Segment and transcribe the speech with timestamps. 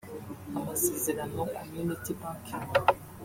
[0.57, 2.65] Amasezerano Community Banking